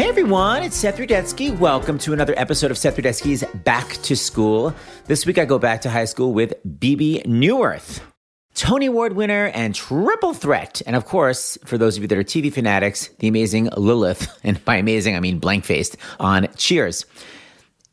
[0.00, 1.54] Hey everyone, it's Seth Rudetsky.
[1.58, 4.74] Welcome to another episode of Seth Rudetsky's Back to School.
[5.04, 8.00] This week I go back to high school with Bebe Neuwirth.
[8.54, 10.80] Tony Award winner and triple threat.
[10.86, 14.64] And of course, for those of you that are TV fanatics, the amazing Lilith, and
[14.64, 17.04] by amazing, I mean blank faced, on Cheers.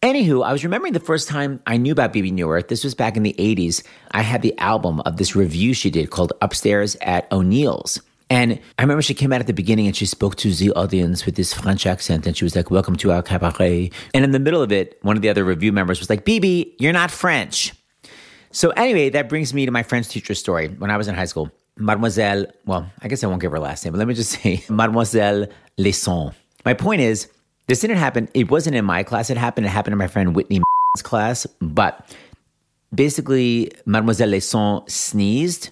[0.02, 2.70] Anywho, I was remembering the first time I knew about Bebe Neuwirth.
[2.70, 3.84] This was back in the 80s.
[4.12, 8.00] I had the album of this revue she did called Upstairs at O'Neill's.
[8.30, 11.26] And I remember she came out at the beginning and she spoke to the audience
[11.26, 13.92] with this French accent and she was like, Welcome to our cabaret.
[14.14, 16.76] And in the middle of it, one of the other revue members was like, Bebe,
[16.78, 17.74] you're not French.
[18.52, 20.68] So, anyway, that brings me to my French teacher story.
[20.68, 23.86] When I was in high school, Mademoiselle, well, I guess I won't give her last
[23.86, 26.32] name, but let me just say Mademoiselle Lesson.
[26.66, 27.30] My point is,
[27.68, 28.30] this didn't happen.
[28.34, 29.30] It wasn't in my class.
[29.30, 29.66] It happened.
[29.66, 30.64] It happened in my friend Whitney's
[31.04, 31.46] class.
[31.62, 32.16] But
[32.94, 35.70] basically, Mademoiselle Lesson sneezed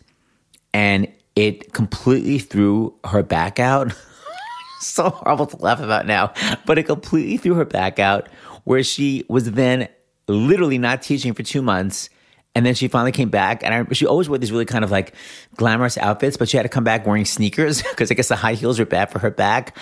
[0.73, 3.93] and it completely threw her back out.
[4.79, 6.33] so horrible to laugh about now,
[6.65, 8.29] but it completely threw her back out
[8.63, 9.87] where she was then
[10.27, 12.09] literally not teaching for two months.
[12.55, 14.91] And then she finally came back, and I, she always wore these really kind of
[14.91, 15.13] like
[15.57, 18.53] glamorous outfits, but she had to come back wearing sneakers because I guess the high
[18.53, 19.77] heels were bad for her back.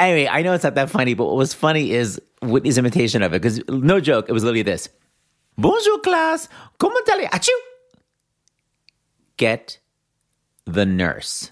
[0.00, 3.32] Anyway, I know it's not that funny, but what was funny is Whitney's imitation of
[3.32, 4.88] it because no joke, it was literally this:
[5.56, 7.52] "Bonjour class, comment allez-vous?"
[9.36, 9.78] Get
[10.68, 11.50] the nurse.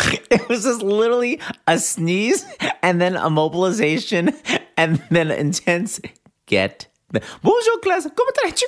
[0.30, 2.44] it was just literally a sneeze
[2.82, 4.34] and then a mobilization
[4.76, 6.00] and then intense
[6.46, 8.64] get the bonjour class comment allez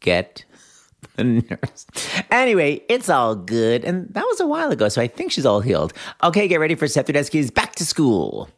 [0.00, 0.44] get
[1.16, 1.86] the nurse.
[2.30, 3.84] Anyway it's all good.
[3.84, 5.92] And that was a while ago so i think she's all healed.
[6.24, 8.48] Okay get ready for Seth Rudetsky's back to school.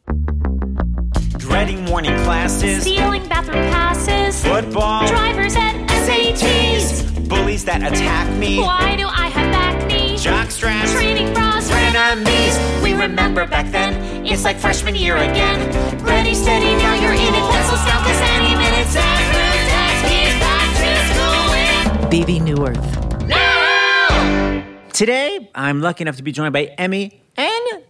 [1.38, 2.82] Dreading morning classes.
[2.82, 5.06] Stealing bathroom passes, football.
[5.08, 7.09] Drivers and SATs.
[7.30, 10.18] Bullies that attack me Why do I have acne?
[10.18, 15.58] jock straps Training bras, frenemies We remember back then, it's like freshman year again.
[16.04, 17.44] Ready, steady, now you're in it.
[17.52, 23.26] Pencils down, cause any minute, Zachary back to school with Bebe Neuwirth.
[23.28, 24.64] now!
[24.92, 27.19] Today, I'm lucky enough to be joined by Emmy and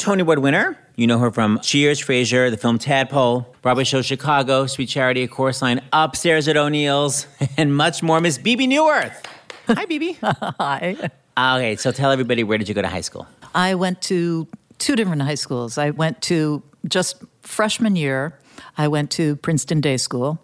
[0.00, 0.78] Tony Award winner.
[0.96, 5.30] You know her from Cheers, Frasier, the film Tadpole, Broadway show Chicago, Sweet Charity, of
[5.30, 7.26] course, line Upstairs at O'Neill's,
[7.58, 8.18] and much more.
[8.18, 9.26] Miss Bebe Neuwirth.
[9.68, 10.16] Hi, Bebe.
[10.22, 11.10] Hi.
[11.38, 13.28] okay, so tell everybody where did you go to high school?
[13.54, 15.76] I went to two different high schools.
[15.76, 18.38] I went to just freshman year,
[18.78, 20.40] I went to Princeton Day School.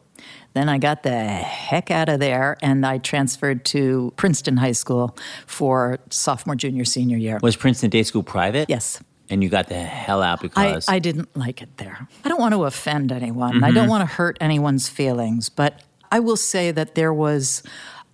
[0.52, 5.16] Then I got the heck out of there and I transferred to Princeton High School
[5.46, 7.38] for sophomore, junior, senior year.
[7.42, 8.68] Was Princeton Day School private?
[8.68, 9.02] Yes.
[9.28, 12.06] And you got the hell out because I didn't like it there.
[12.25, 13.64] I don't want to offend anyone.
[13.64, 13.91] I don't mm-hmm.
[13.91, 15.82] want to hurt anyone's feelings, but
[16.12, 17.62] I will say that there was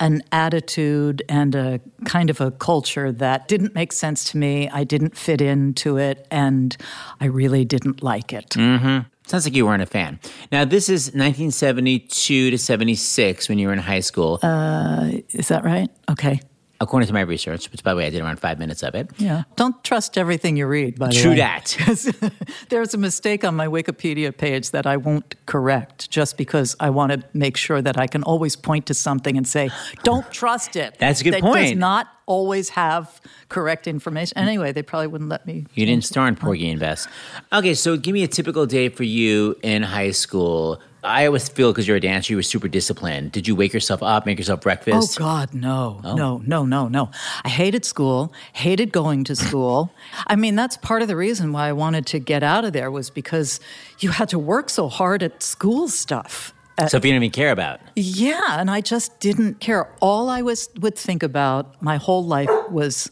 [0.00, 4.68] an attitude and a kind of a culture that didn't make sense to me.
[4.68, 6.76] I didn't fit into it, and
[7.20, 8.50] I really didn't like it.
[8.50, 9.06] Mm-hmm.
[9.26, 10.18] sounds like you weren't a fan.
[10.50, 15.62] Now, this is 1972 to 76 when you were in high school, uh, Is that
[15.64, 15.88] right?
[16.10, 16.40] Okay.
[16.82, 19.10] According to my research, which, by the way, I did around five minutes of it.
[19.18, 19.44] Yeah.
[19.56, 21.36] Don't trust everything you read, by the True way.
[21.36, 22.32] that.
[22.68, 27.12] There's a mistake on my Wikipedia page that I won't correct just because I want
[27.12, 29.70] to make sure that I can always point to something and say,
[30.02, 30.96] don't trust it.
[30.98, 34.38] That's a good that does not always have correct information.
[34.38, 35.66] Anyway, they probably wouldn't let me.
[35.74, 37.06] You didn't star in Porgy and Bess.
[37.52, 40.80] Okay, so give me a typical day for you in high school.
[41.04, 43.32] I always feel because you're a dancer, you were super disciplined.
[43.32, 45.16] Did you wake yourself up, make yourself breakfast?
[45.18, 45.18] Oh.
[45.18, 47.10] God, no, no, no, no, no.
[47.44, 49.92] I hated school, hated going to school.
[50.28, 52.90] I mean, that's part of the reason why I wanted to get out of there
[52.90, 53.58] was because
[53.98, 56.54] you had to work so hard at school stuff.
[56.78, 59.88] Uh, So if you didn't even care about, Yeah, and I just didn't care.
[60.00, 63.10] All I was would think about my whole life was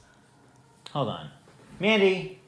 [0.92, 1.28] hold on,
[1.80, 2.38] Mandy.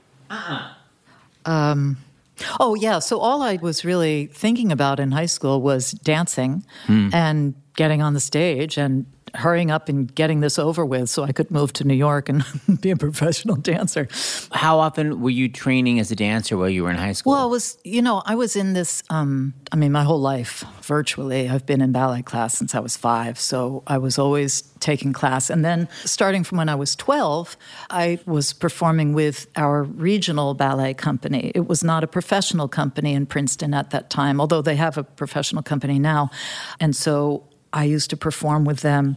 [2.60, 7.10] Oh yeah, so all I was really thinking about in high school was dancing hmm.
[7.12, 11.32] and getting on the stage and hurrying up and getting this over with so I
[11.32, 12.44] could move to New York and
[12.80, 14.08] be a professional dancer.
[14.52, 17.32] How often were you training as a dancer while you were in high school?
[17.32, 20.64] Well, it was, you know, I was in this, um, I mean, my whole life,
[20.82, 21.48] virtually.
[21.48, 23.38] I've been in ballet class since I was five.
[23.38, 25.48] So I was always taking class.
[25.48, 27.56] And then starting from when I was 12,
[27.90, 31.52] I was performing with our regional ballet company.
[31.54, 35.04] It was not a professional company in Princeton at that time, although they have a
[35.04, 36.30] professional company now.
[36.80, 39.16] And so I used to perform with them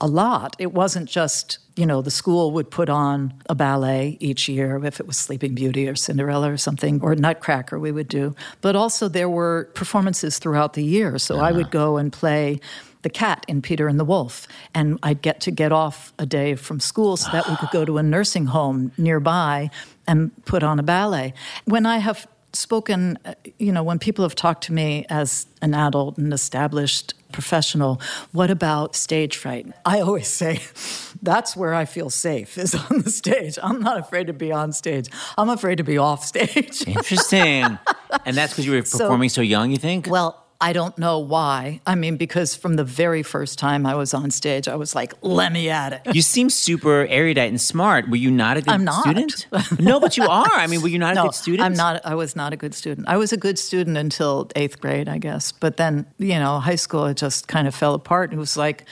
[0.00, 0.56] a lot.
[0.58, 5.00] It wasn't just, you know, the school would put on a ballet each year, if
[5.00, 8.34] it was Sleeping Beauty or Cinderella or something, or Nutcracker, we would do.
[8.60, 11.18] But also there were performances throughout the year.
[11.18, 11.70] So I would uh-huh.
[11.70, 12.60] go and play
[13.02, 14.48] the cat in Peter and the Wolf.
[14.74, 17.84] And I'd get to get off a day from school so that we could go
[17.84, 19.70] to a nursing home nearby
[20.08, 21.34] and put on a ballet.
[21.66, 25.74] When I have spoken, uh, you know, when people have talked to me as an
[25.74, 28.00] adult and established professional,
[28.32, 29.66] what about stage fright?
[29.84, 30.60] I always say
[31.22, 33.58] that's where I feel safe is on the stage.
[33.62, 35.08] I'm not afraid to be on stage.
[35.36, 36.84] I'm afraid to be off stage.
[36.86, 37.78] Interesting.
[38.24, 40.06] and that's because you were performing so, young, you think?
[40.06, 41.82] Well, I don't know why.
[41.86, 45.12] I mean, because from the very first time I was on stage, I was like,
[45.20, 46.14] let me at it.
[46.14, 48.08] You seem super erudite and smart.
[48.08, 49.02] Were you not a good I'm not.
[49.02, 49.46] student?
[49.78, 50.50] no, but you are.
[50.50, 51.66] I mean, were you not a good student?
[51.66, 52.00] I'm not.
[52.06, 53.06] I was not a good student.
[53.06, 55.52] I was a good student until eighth grade, I guess.
[55.52, 58.32] But then, you know, high school, it just kind of fell apart.
[58.32, 58.86] It was like,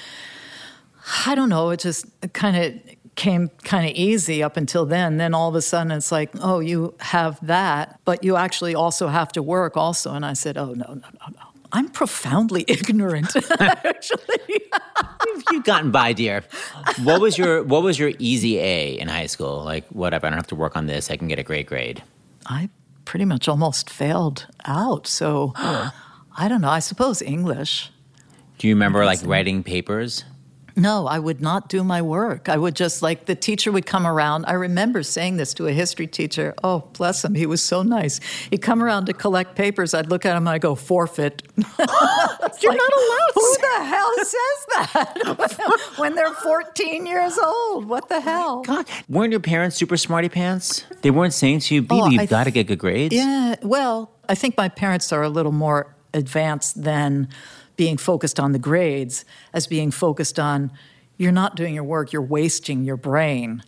[1.26, 2.04] I don't know, it just
[2.34, 2.74] kind of
[3.14, 5.16] came kind of easy up until then.
[5.16, 9.08] Then all of a sudden it's like, oh, you have that, but you actually also
[9.08, 10.12] have to work also.
[10.12, 11.41] And I said, oh, no, no, no, no.
[11.72, 14.60] I'm profoundly ignorant, actually.
[15.26, 16.44] You've you gotten by, dear.
[17.02, 19.64] What was your What was your easy A in high school?
[19.64, 20.26] Like, whatever.
[20.26, 21.10] I don't have to work on this.
[21.10, 22.02] I can get a great grade.
[22.46, 22.68] I
[23.04, 25.06] pretty much almost failed out.
[25.06, 26.70] So I don't know.
[26.70, 27.90] I suppose English.
[28.58, 30.24] Do you remember like writing papers?
[30.76, 32.48] No, I would not do my work.
[32.48, 34.46] I would just like the teacher would come around.
[34.46, 36.54] I remember saying this to a history teacher.
[36.64, 37.34] Oh, bless him.
[37.34, 38.20] He was so nice.
[38.50, 39.94] He'd come around to collect papers.
[39.94, 41.42] I'd look at him and I'd go, forfeit.
[41.56, 41.66] You're
[42.72, 43.30] like, not allowed.
[43.34, 47.86] Who the hell says that when they're 14 years old?
[47.86, 48.62] What the hell?
[48.62, 50.84] God, weren't your parents super smarty pants?
[51.02, 53.56] They weren't saying to you, "Baby, Oh, you've th- got to get good grades." Yeah,
[53.62, 57.28] well, I think my parents are a little more advanced than
[57.82, 60.70] being focused on the grades as being focused on
[61.16, 63.60] you're not doing your work, you're wasting your brain.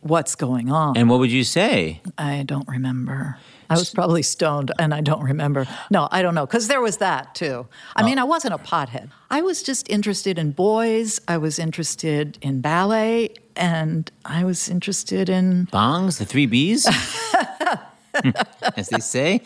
[0.00, 0.96] What's going on?
[0.96, 2.00] And what would you say?
[2.16, 3.36] I don't remember.
[3.68, 5.66] I was probably stoned and I don't remember.
[5.90, 6.46] No, I don't know.
[6.46, 7.66] Because there was that too.
[7.96, 8.26] I mean, I oh.
[8.26, 9.10] wasn't a pothead.
[9.28, 11.20] I was just interested in boys.
[11.26, 13.34] I was interested in ballet.
[13.56, 15.66] And I was interested in.
[15.72, 16.86] Bongs, the three B's,
[18.76, 19.40] as they say.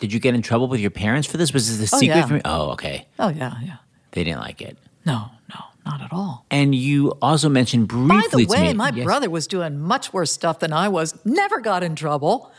[0.00, 1.52] Did you get in trouble with your parents for this?
[1.52, 2.26] Was this a Oh, secret yeah.
[2.26, 2.42] from you?
[2.44, 3.06] Oh, okay.
[3.18, 3.76] Oh, yeah, yeah.
[4.12, 4.76] They didn't like it.
[5.04, 6.44] No, no, not at all.
[6.50, 8.44] And you also mentioned briefly.
[8.46, 8.74] By the way, me.
[8.74, 9.04] my Yes.
[9.04, 11.14] brother was doing much worse stuff than I was.
[11.24, 12.50] Never got in trouble.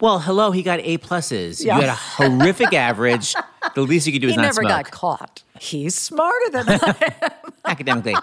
[0.00, 1.64] Well, hello, he got A pluses.
[1.64, 1.76] Yeah.
[1.76, 3.34] You had a horrific average.
[3.74, 5.42] The least you could do is He not never smoke got caught.
[5.58, 7.12] He's smarter than I.
[7.22, 8.14] am academically.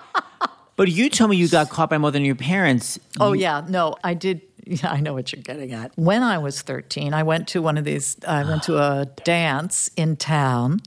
[0.75, 2.99] But you told me you got caught by more than your parents.
[3.19, 4.41] Oh yeah, no, I did.
[4.65, 5.91] Yeah, I know what you're getting at.
[5.95, 8.17] When I was 13, I went to one of these.
[8.27, 10.81] I went to a dance in town.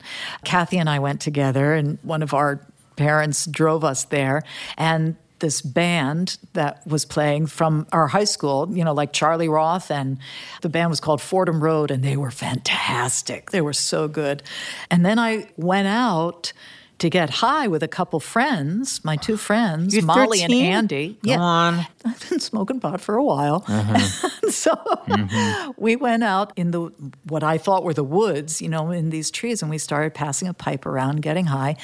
[0.44, 2.67] Kathy and I went together, and one of our
[2.97, 4.43] parents drove us there,
[4.76, 5.17] and.
[5.41, 10.19] This band that was playing from our high school, you know, like Charlie Roth, and
[10.62, 13.50] the band was called Fordham Road, and they were fantastic.
[13.50, 14.43] They were so good.
[14.91, 16.55] And then I went out
[16.99, 21.19] to get high with a couple friends, my two friends, You're Molly and Andy.
[21.25, 21.87] Go on.
[22.05, 23.62] I've been smoking pot for a while.
[23.62, 24.49] Mm-hmm.
[24.50, 26.93] so we went out in the
[27.25, 30.49] what I thought were the woods, you know, in these trees, and we started passing
[30.49, 31.76] a pipe around, getting high.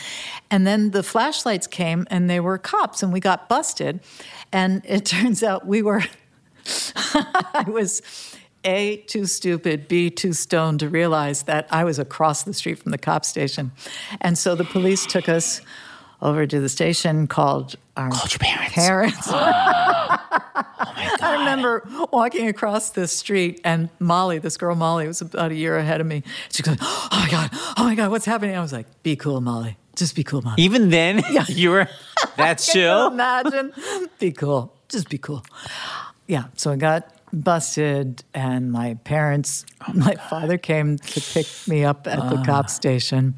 [0.50, 4.00] And then the flashlights came and they were cops, and we got busted.
[4.52, 6.04] And it turns out we were
[7.04, 8.29] I was
[8.64, 12.92] A, too stupid, B, too stoned to realize that I was across the street from
[12.92, 13.72] the cop station.
[14.20, 15.60] And so the police took us
[16.22, 18.74] over to the station, called our Called parents.
[18.74, 19.28] parents.
[19.32, 20.16] Oh
[21.22, 25.76] I remember walking across the street and Molly, this girl Molly, was about a year
[25.76, 26.22] ahead of me.
[26.50, 28.56] She goes, Oh my God, oh my God, what's happening?
[28.56, 29.76] I was like, Be cool, Molly.
[29.96, 30.62] Just be cool, Molly.
[30.62, 31.44] Even then, yeah.
[31.48, 31.88] you were
[32.36, 33.06] that Can you chill.
[33.08, 33.72] imagine?
[34.18, 34.74] Be cool.
[34.88, 35.44] Just be cool.
[36.26, 36.44] Yeah.
[36.56, 42.06] So I got busted, and my parents, oh my father came to pick me up
[42.06, 42.68] at the cop ah.
[42.68, 43.34] station.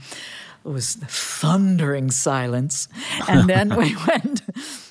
[0.64, 2.88] It was thundering silence,
[3.28, 4.41] and then we went.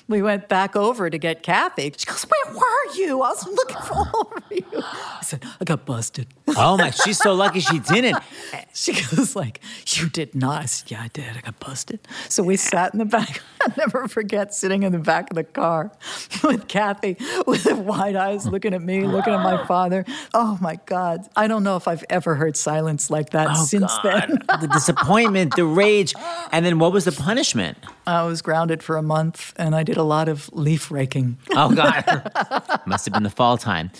[0.08, 1.92] We went back over to get Kathy.
[1.96, 3.22] She goes, "Where were you?
[3.22, 7.18] I was looking for all of you." I said, "I got busted." Oh my, she's
[7.18, 8.18] so lucky she didn't.
[8.74, 11.36] She goes like, "You did not." I said, "Yeah, I did.
[11.36, 13.42] I got busted." So we sat in the back.
[13.62, 15.92] I'll never forget sitting in the back of the car
[16.44, 17.16] with Kathy
[17.46, 20.04] with wide eyes looking at me, looking at my father.
[20.32, 21.28] Oh my God!
[21.36, 24.38] I don't know if I've ever heard silence like that Oh, since then.
[24.60, 26.14] The disappointment, the rage.
[26.50, 27.76] And then what was the punishment?
[28.06, 31.38] I was grounded for a month, and I did a lot of leaf raking.
[31.50, 32.82] Oh, God.
[32.86, 33.90] Must have been the fall time.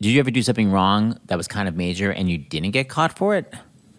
[0.00, 2.88] Did you ever do something wrong that was kind of major and you didn't get
[2.88, 3.52] caught for it?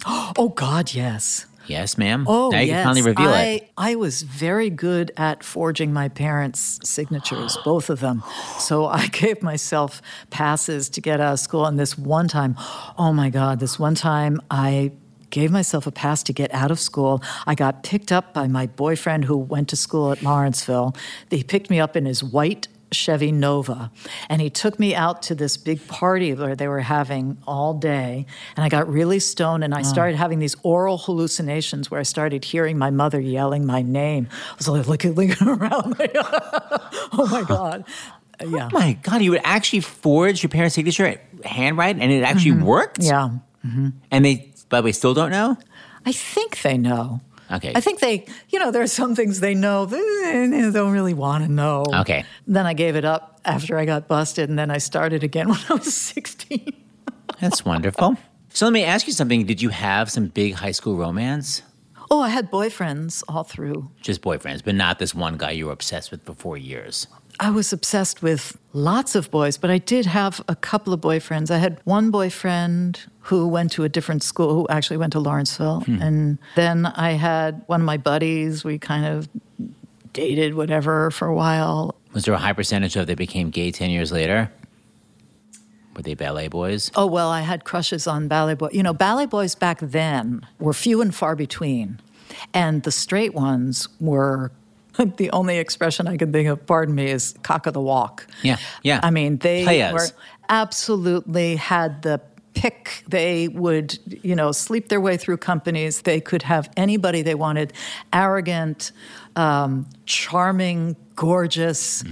[0.35, 1.45] Oh God, yes.
[1.67, 2.25] Yes, ma'am.
[2.27, 2.77] Oh, now you yes.
[2.77, 3.71] can finally reveal I, it.
[3.77, 8.23] I was very good at forging my parents' signatures, both of them.
[8.59, 11.65] So I gave myself passes to get out of school.
[11.65, 12.55] And this one time,
[12.97, 14.91] oh my God, this one time I
[15.33, 17.21] gave myself a pass to get out of school.
[17.47, 20.95] I got picked up by my boyfriend who went to school at Lawrenceville.
[21.31, 23.91] He picked me up in his white Chevy Nova.
[24.29, 28.27] And he took me out to this big party where they were having all day.
[28.55, 32.45] And I got really stoned and I started having these aural hallucinations where I started
[32.45, 34.27] hearing my mother yelling my name.
[34.31, 35.97] I was like looking, looking around.
[35.97, 37.85] Like, oh my God.
[38.39, 38.69] Yeah.
[38.71, 42.99] Oh my God, you would actually forge your parents' signature handwrite and it actually worked?
[42.99, 43.85] Mm-hmm.
[43.85, 43.91] Yeah.
[44.11, 45.55] And they, by we still don't know?
[46.05, 47.21] I think they know.
[47.51, 47.71] Okay.
[47.75, 51.13] I think they, you know, there are some things they know they they don't really
[51.13, 51.85] want to know.
[52.01, 52.25] Okay.
[52.47, 55.59] Then I gave it up after I got busted, and then I started again when
[55.69, 56.73] I was 16.
[57.39, 58.17] That's wonderful.
[58.49, 59.45] So let me ask you something.
[59.45, 61.61] Did you have some big high school romance?
[62.09, 63.89] Oh, I had boyfriends all through.
[64.01, 67.07] Just boyfriends, but not this one guy you were obsessed with for four years.
[67.39, 71.51] I was obsessed with lots of boys, but I did have a couple of boyfriends.
[71.51, 75.81] I had one boyfriend who went to a different school, who actually went to Lawrenceville.
[75.81, 76.01] Hmm.
[76.01, 78.63] And then I had one of my buddies.
[78.63, 79.29] We kind of
[80.11, 81.95] dated, whatever, for a while.
[82.13, 84.51] Was there a high percentage of they became gay 10 years later?
[85.95, 86.91] Were they ballet boys?
[86.95, 88.73] Oh, well, I had crushes on ballet boys.
[88.73, 91.99] You know, ballet boys back then were few and far between.
[92.53, 94.51] And the straight ones were
[95.17, 98.27] the only expression I can think of, pardon me, is cock of the walk.
[98.41, 98.99] Yeah, yeah.
[99.03, 99.93] I mean, they Playas.
[99.93, 100.07] were
[100.49, 102.21] absolutely had the
[102.53, 103.03] pick.
[103.07, 106.03] They would, you know, sleep their way through companies.
[106.03, 107.73] They could have anybody they wanted,
[108.11, 108.91] arrogant,
[109.35, 112.03] um, charming, gorgeous.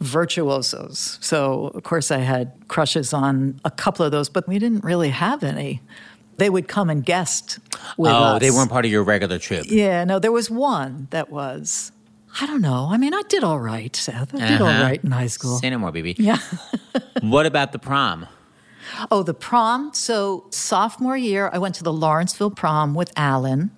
[0.00, 1.18] Virtuosos.
[1.20, 5.08] So, of course, I had crushes on a couple of those, but we didn't really
[5.08, 5.82] have any.
[6.36, 7.58] They would come and guest
[7.96, 8.40] with oh, us.
[8.40, 9.64] they weren't part of your regular trip.
[9.68, 11.90] Yeah, no, there was one that was.
[12.40, 12.88] I don't know.
[12.90, 14.34] I mean, I did all right, Seth.
[14.34, 14.82] I did all Uh-huh.
[14.82, 15.58] right in high school.
[15.58, 16.14] Say no more, baby.
[16.18, 16.38] Yeah.
[17.22, 18.26] What about the prom?
[19.10, 19.90] Oh, the prom.
[19.92, 23.70] So sophomore year, I went to the Lawrenceville prom with Alan.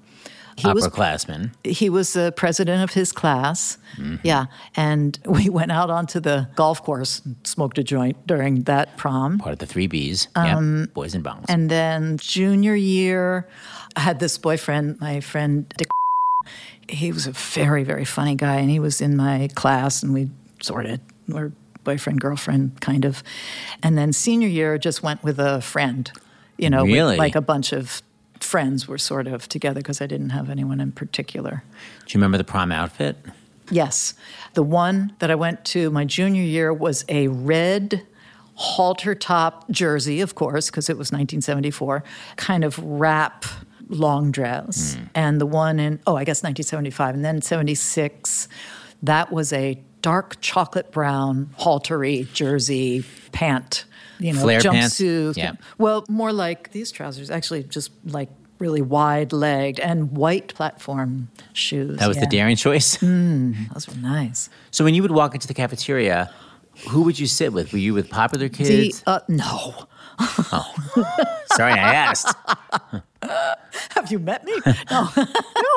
[0.57, 1.53] He was Upperclassmen.
[1.65, 3.79] he was the president of his class.
[3.97, 4.17] Mm-hmm.
[4.23, 8.99] Yeah, and we went out onto the golf course and smoked a joint during that
[8.99, 9.39] prom.
[9.39, 10.29] Part of the three Bs.
[10.37, 10.93] yep.
[10.93, 11.39] Boys and bongs.
[11.39, 13.49] Um, And then junior year,
[13.97, 15.89] I had this boyfriend, my friend Dick.
[16.91, 20.31] He was a very, very funny guy, and he was in my class, and we
[20.63, 21.53] sort of were
[21.85, 23.23] boyfriend, girlfriend, kind of.
[23.83, 26.11] And then senior year, just went with a friend,
[26.59, 27.17] you know, Really?
[27.17, 28.03] like a bunch of
[28.41, 31.63] friends were sort of together because I didn't have anyone in particular.
[32.07, 33.17] Do you remember the prom outfit?
[33.71, 34.15] Yes.
[34.55, 38.07] The one that I went to my junior year was a red
[38.55, 42.03] halter top jersey, of course, because it was 1974,
[42.37, 43.45] kind of wrap
[43.91, 44.97] long dress.
[45.15, 47.15] And the one in, oh, I guess 1975.
[47.17, 48.49] And then 76,
[49.03, 53.85] that was a dark chocolate brown haltery jersey pant.
[54.19, 54.99] You know, Flare pants?
[55.01, 55.37] jumpsuit.
[55.37, 55.53] Yeah.
[55.79, 58.29] Well, more like these trousers, actually, just like
[58.59, 61.99] really wide legged and white platform shoes.
[61.99, 62.97] That was the daring choice.
[62.99, 64.51] Those were nice.
[64.71, 66.31] So when you would walk into the cafeteria,
[66.91, 67.73] who would you sit with?
[67.73, 69.03] Were you with popular The, kids?
[69.07, 69.75] uh, no.
[71.57, 72.35] Sorry, I asked.
[73.91, 74.55] Have you met me?
[74.91, 75.09] No.
[75.17, 75.25] no,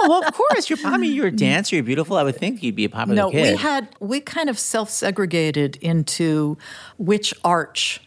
[0.07, 0.69] well, of course.
[0.69, 1.37] You're, I mean, you're a mm.
[1.37, 1.75] dancer.
[1.75, 2.17] You're beautiful.
[2.17, 3.51] I would think you'd be a popular no, kid.
[3.51, 6.57] we had, we kind of self segregated into
[6.97, 8.01] which arch,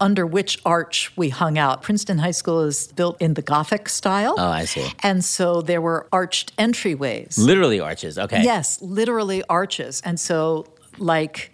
[0.00, 1.82] under which arch we hung out.
[1.82, 4.36] Princeton High School is built in the Gothic style.
[4.38, 4.86] Oh, I see.
[5.02, 7.38] And so there were arched entryways.
[7.38, 8.18] Literally arches.
[8.18, 8.42] Okay.
[8.42, 10.00] Yes, literally arches.
[10.04, 10.66] And so,
[10.98, 11.52] like,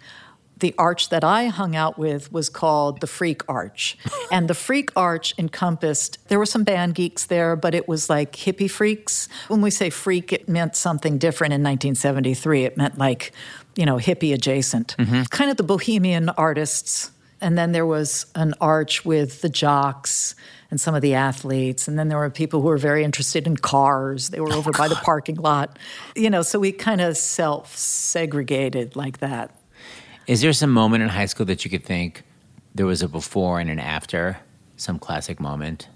[0.57, 3.97] the arch that I hung out with was called the Freak Arch.
[4.31, 8.33] and the Freak Arch encompassed, there were some band geeks there, but it was like
[8.33, 9.27] hippie freaks.
[9.47, 12.65] When we say freak, it meant something different in 1973.
[12.65, 13.33] It meant like,
[13.75, 14.95] you know, hippie adjacent.
[14.97, 15.23] Mm-hmm.
[15.23, 17.11] Kind of the bohemian artists.
[17.41, 20.35] And then there was an arch with the jocks
[20.71, 21.87] and some of the athletes.
[21.87, 24.29] And then there were people who were very interested in cars.
[24.29, 25.77] They were oh, over by the parking lot.
[26.15, 29.51] You know, so we kind of self segregated like that.
[30.27, 32.23] Is there some moment in high school that you could think
[32.73, 34.37] there was a before and an after?
[34.77, 35.87] Some classic moment?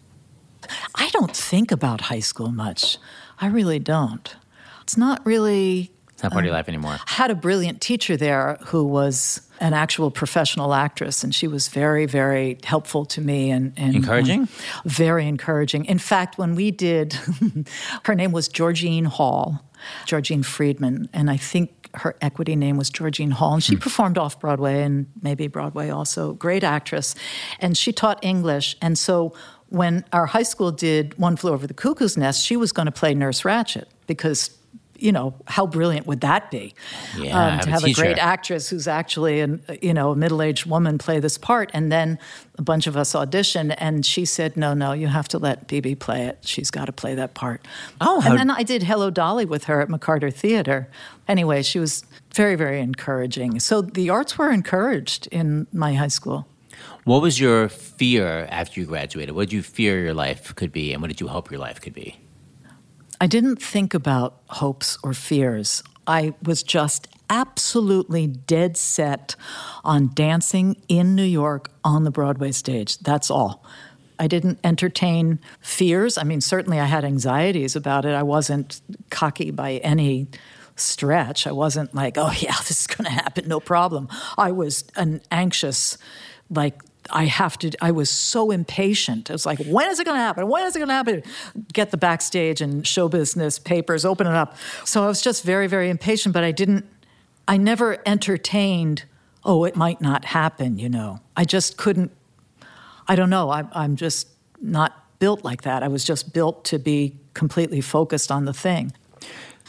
[0.95, 2.97] I don't think about high school much.
[3.41, 4.35] I really don't.
[4.81, 5.91] It's not really.
[6.11, 6.97] It's not part of your um, life anymore.
[7.07, 11.69] I had a brilliant teacher there who was an actual professional actress, and she was
[11.69, 14.41] very, very helpful to me and, and Encouraging?
[14.41, 14.49] and
[14.85, 15.85] very encouraging.
[15.85, 17.17] In fact, when we did,
[18.03, 19.63] her name was Georgine Hall,
[20.05, 23.81] Georgine Friedman, and I think her equity name was Georgine Hall, and she hmm.
[23.81, 26.33] performed off Broadway and maybe Broadway also.
[26.33, 27.15] Great actress,
[27.59, 29.33] and she taught English, and so.
[29.71, 32.91] When our high school did One Flew Over the Cuckoo's Nest, she was going to
[32.91, 34.49] play Nurse Ratched because
[35.01, 36.73] you know, how brilliant would that be?
[37.17, 38.01] Yeah, um, to a have a teacher.
[38.01, 41.91] great actress who's actually an you know a middle aged woman play this part, and
[41.91, 42.19] then
[42.57, 45.95] a bunch of us auditioned, and she said, "No, no, you have to let Bebe
[45.95, 46.39] play it.
[46.41, 47.65] She's got to play that part."
[48.01, 50.89] Oh, how- and then I did Hello Dolly with her at McCarter Theater.
[51.27, 52.03] Anyway, she was
[52.33, 53.59] very, very encouraging.
[53.59, 56.47] So the arts were encouraged in my high school.
[57.05, 59.33] What was your fear after you graduated?
[59.35, 61.81] What did you fear your life could be, and what did you hope your life
[61.81, 62.19] could be?
[63.21, 65.83] I didn't think about hopes or fears.
[66.07, 69.35] I was just absolutely dead set
[69.83, 72.97] on dancing in New York on the Broadway stage.
[72.99, 73.63] That's all.
[74.17, 76.17] I didn't entertain fears.
[76.17, 78.13] I mean, certainly I had anxieties about it.
[78.13, 80.27] I wasn't cocky by any
[80.75, 81.45] stretch.
[81.45, 84.07] I wasn't like, oh, yeah, this is going to happen, no problem.
[84.37, 85.97] I was an anxious,
[86.49, 89.29] like, I have to, I was so impatient.
[89.29, 90.47] It was like, when is it going to happen?
[90.47, 91.23] When is it going to happen?
[91.73, 94.55] Get the backstage and show business papers, open it up.
[94.85, 96.85] So I was just very, very impatient, but I didn't,
[97.47, 99.05] I never entertained,
[99.43, 101.19] oh, it might not happen, you know.
[101.35, 102.11] I just couldn't,
[103.07, 103.49] I don't know.
[103.49, 104.27] I, I'm just
[104.61, 105.83] not built like that.
[105.83, 108.93] I was just built to be completely focused on the thing.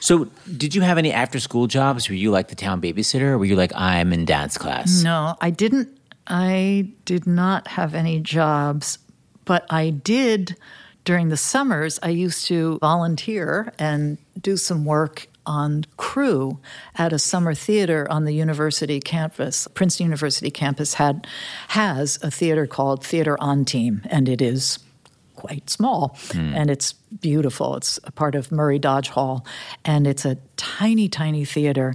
[0.03, 2.09] So, did you have any after school jobs?
[2.09, 5.03] Were you like the town babysitter, or were you like, I'm in dance class?
[5.03, 6.00] No, I didn't.
[6.31, 8.99] I did not have any jobs,
[9.45, 10.57] but I did
[11.05, 11.99] during the summers.
[12.03, 16.61] I used to volunteer and do some work on crew
[16.97, 19.67] at a summer theater on the university campus.
[19.75, 21.27] Princeton University campus had
[21.69, 24.79] has a theater called Theater Intime, and it is
[25.35, 26.55] quite small hmm.
[26.55, 27.75] and it's beautiful.
[27.77, 29.47] It's a part of Murray Dodge Hall
[29.87, 31.95] and it's a tiny, tiny theater.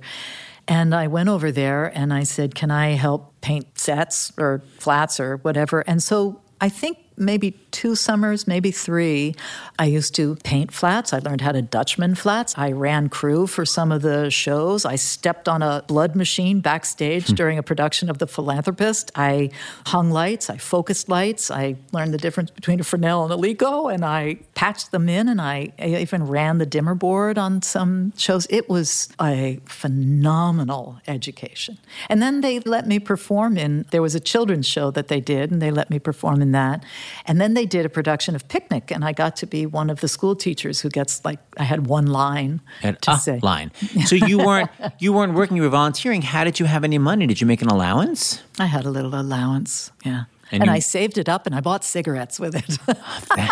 [0.67, 5.19] And I went over there and I said, Can I help paint sets or flats
[5.19, 5.81] or whatever?
[5.81, 9.35] And so I think maybe two summers, maybe three,
[9.77, 11.11] I used to paint flats.
[11.11, 12.57] I learned how to Dutchman flats.
[12.57, 14.85] I ran crew for some of the shows.
[14.85, 17.35] I stepped on a blood machine backstage hmm.
[17.35, 19.11] during a production of The Philanthropist.
[19.13, 19.49] I
[19.87, 21.51] hung lights, I focused lights.
[21.51, 25.27] I learned the difference between a Fresnel and a Leko, and I patched them in,
[25.27, 28.47] and I even ran the dimmer board on some shows.
[28.49, 31.77] It was a phenomenal education.
[32.07, 35.51] And then they let me perform in, there was a children's show that they did,
[35.51, 36.85] and they let me perform in that.
[37.25, 39.99] And then they did a production of Picnic, and I got to be one of
[40.01, 43.39] the school teachers who gets like I had one line And to say.
[43.41, 43.71] line.
[44.05, 45.57] So you weren't you weren't working.
[45.57, 46.21] You were volunteering.
[46.21, 47.27] How did you have any money?
[47.27, 48.41] Did you make an allowance?
[48.59, 50.23] I had a little allowance, yeah.
[50.51, 52.77] And And, you- I saved it up and I bought cigarettes with it.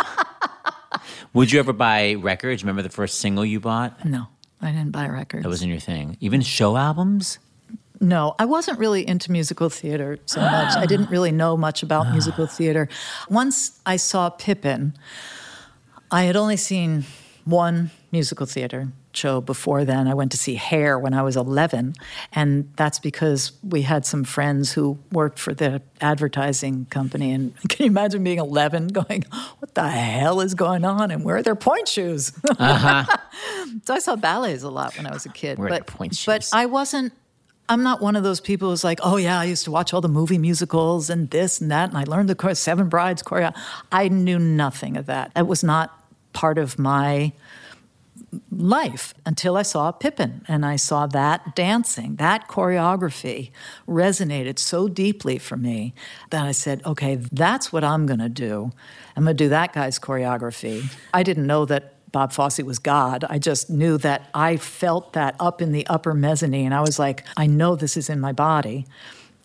[1.34, 2.64] Would you ever buy records?
[2.64, 4.06] Remember the first single you bought?
[4.06, 4.28] no,
[4.62, 5.44] I didn't buy records.
[5.44, 6.18] That wasn't your thing.
[6.20, 7.40] Even show albums.
[8.04, 10.76] No, I wasn't really into musical theater so much.
[10.76, 12.48] I didn't really know much about musical ah.
[12.48, 12.90] theater.
[13.30, 14.94] Once I saw Pippin,
[16.12, 17.06] I had only seen
[17.46, 20.08] one musical theater show before then.
[20.10, 21.94] I went to see Hair when I was 11,
[22.34, 27.32] and that's because we had some friends who worked for the advertising company.
[27.32, 29.24] And can you imagine being 11 going,
[29.60, 31.10] What the hell is going on?
[31.10, 32.34] And where are their pointe shoes?
[32.60, 33.06] Uh-huh.
[33.86, 35.58] so I saw ballets a lot when I was a kid.
[35.58, 36.50] Where are but, their pointe but?
[36.54, 37.14] I wasn't
[37.70, 40.02] I'm not one of those people who's like, oh yeah, I used to watch all
[40.02, 43.56] the movie musicals and this and that, and I learned the chore- Seven Brides choreo.
[43.92, 45.32] I knew nothing of that.
[45.36, 45.98] It was not
[46.34, 47.34] part of my
[48.52, 53.52] life until I saw Pippin and I saw that dancing, that choreography
[53.88, 55.94] resonated so deeply for me
[56.32, 58.72] that I said, okay, that's what I'm going to do.
[59.16, 60.92] I'm going to do that guy's choreography.
[61.14, 63.26] I didn't know that Bob Fosse was God.
[63.28, 66.72] I just knew that I felt that up in the upper mezzanine.
[66.72, 68.86] I was like, I know this is in my body.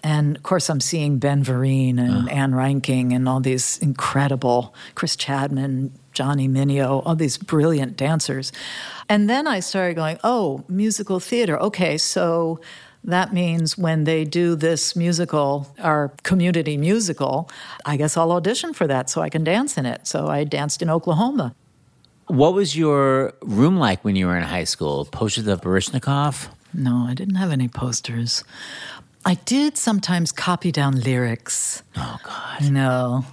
[0.05, 2.33] And of course, I'm seeing Ben Vereen and ah.
[2.33, 8.53] Anne Reinking and all these incredible Chris Chadman, Johnny Mineo, all these brilliant dancers.
[9.09, 11.59] And then I started going, oh, musical theater.
[11.59, 12.61] Okay, so
[13.03, 17.51] that means when they do this musical, our community musical,
[17.87, 20.07] I guess I'll audition for that so I can dance in it.
[20.07, 21.55] So I danced in Oklahoma.
[22.29, 25.07] What was your room like when you were in high school?
[25.07, 26.49] Posters of Baryshnikov?
[26.75, 28.45] No, I didn't have any posters.
[29.25, 31.83] I did sometimes copy down lyrics.
[31.97, 32.63] Oh God.
[32.63, 33.25] You know,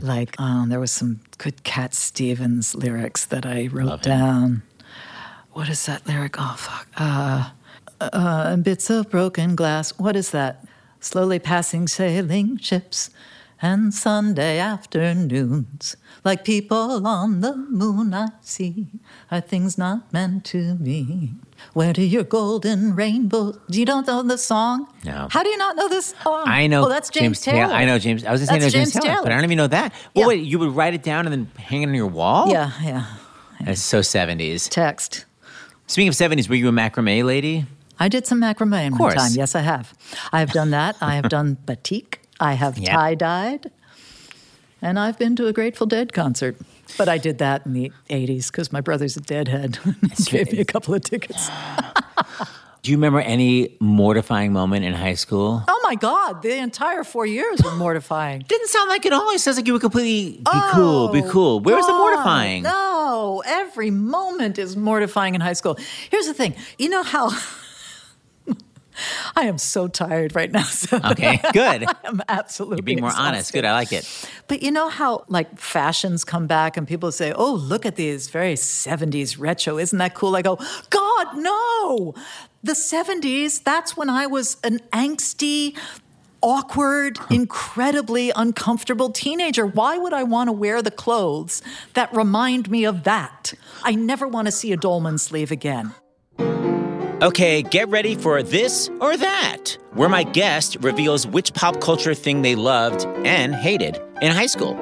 [0.00, 4.18] like um, there was some good Cat Stevens lyrics that I wrote Love him.
[4.18, 4.62] down.
[5.52, 6.36] What is that lyric?
[6.38, 6.88] Oh fuck!
[6.96, 7.50] Uh,
[8.00, 9.90] uh, bits of broken glass.
[9.98, 10.64] What is that?
[11.00, 13.10] Slowly passing sailing ships
[13.62, 18.88] and Sunday afternoons, like people on the moon I see,
[19.30, 21.30] are things not meant to be.
[21.72, 23.54] Where do your golden rainbow?
[23.68, 24.88] You don't know the song?
[25.04, 25.28] No.
[25.30, 26.42] How do you not know this song?
[26.46, 26.86] I know.
[26.86, 27.72] Oh, that's James, Taylor.
[27.72, 28.24] I know James.
[28.24, 29.22] I was going to say That's James, James Taylor, Taylor.
[29.22, 29.92] but I don't even know that.
[30.14, 30.26] Well, Yeah.
[30.26, 32.48] wait, you would write it down and then hang it on your wall?
[32.50, 33.06] Yeah, yeah.
[33.64, 34.68] That's so 70s.
[34.68, 35.24] Text.
[35.86, 37.66] Speaking of 70s, were you a macrame lady?
[38.00, 39.30] I did some macrame in my time.
[39.34, 39.94] Yes, I have.
[40.32, 40.96] I have done that.
[41.00, 42.21] I have done batik.
[42.42, 42.90] I have Yep.
[42.90, 43.70] tie dyed.
[44.82, 46.56] And I've been to a Grateful Dead concert.
[46.98, 49.78] But I did that in the 80s because my brother's a deadhead.
[50.16, 51.48] he gave me a couple of tickets.
[52.82, 55.62] Do you remember any mortifying moment in high school?
[55.68, 58.40] Oh my God, the entire four years were mortifying.
[58.48, 59.30] Didn't sound like it all.
[59.30, 61.60] It sounds like you were completely be oh, cool, be cool.
[61.60, 62.64] Where was the mortifying?
[62.64, 65.78] No, every moment is mortifying in high school.
[66.10, 67.30] Here's the thing you know how.
[69.36, 70.62] I am so tired right now.
[70.72, 71.84] So Okay, good.
[72.04, 73.52] I'm absolutely You're being more honest.
[73.52, 74.08] Good, I like it.
[74.48, 78.28] But you know how like fashions come back and people say, "Oh, look at these
[78.28, 79.78] very 70s retro.
[79.78, 80.58] Isn't that cool?" I go,
[80.90, 82.14] "God, no.
[82.64, 85.76] The 70s, that's when I was an angsty
[86.44, 89.64] Awkward, incredibly uncomfortable teenager.
[89.64, 91.62] Why would I want to wear the clothes
[91.94, 93.54] that remind me of that?
[93.84, 95.94] I never want to see a dolman sleeve again.
[97.22, 102.42] Okay, get ready for this or that, where my guest reveals which pop culture thing
[102.42, 104.74] they loved and hated in high school.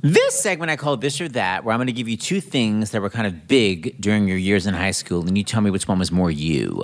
[0.00, 2.90] This segment I call This or That, where I'm going to give you two things
[2.92, 5.70] that were kind of big during your years in high school, and you tell me
[5.70, 6.82] which one was more you.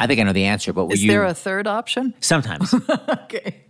[0.00, 0.94] I think I know the answer, but were Hmm.
[0.94, 1.10] Is you.
[1.10, 2.14] there a third option?
[2.20, 2.74] Sometimes.
[3.24, 3.60] Okay.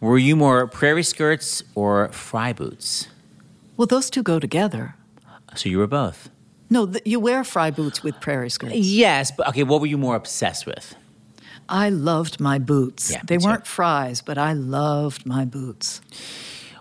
[0.00, 3.06] were you more prairie skirts or Frye boots?
[3.76, 4.96] Well, those two go together.
[5.54, 6.30] So you were both.
[6.70, 8.74] No, th- you wear Frye boots with prairie skirts.
[8.76, 10.94] Yes, but okay, what were you more obsessed with?
[11.68, 13.10] I loved my boots.
[13.10, 16.00] Yeah, they weren't fries, but I loved my boots.